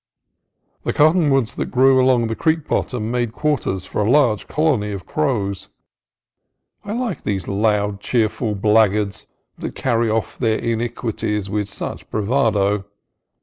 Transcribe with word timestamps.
The 0.83 0.93
cottonwoods 0.93 1.53
that 1.53 1.67
grew 1.69 2.01
along 2.03 2.25
the 2.25 2.35
creek 2.35 2.67
bot 2.67 2.87
tom 2.89 3.11
made 3.11 3.33
quarters 3.33 3.85
for 3.85 4.01
a 4.01 4.09
large 4.09 4.47
colony 4.47 4.91
of 4.93 5.05
crows. 5.05 5.69
I 6.83 6.87
CAMP 6.87 6.91
ON 7.01 7.17
THE 7.23 7.37
SAN 7.37 7.53
ANTONIO 7.53 7.61
131 7.61 7.89
like 7.91 8.01
these 8.01 8.01
loud, 8.01 8.01
cheerful 8.01 8.55
blackguards 8.55 9.27
that 9.59 9.75
carry 9.75 10.09
off 10.09 10.39
their 10.39 10.57
iniquities 10.57 11.51
with 11.51 11.69
such 11.69 12.09
bravado. 12.09 12.85